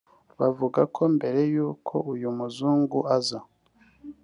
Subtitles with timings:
[0.39, 3.39] bavuga ko mbere y’uko uyu muzungu aza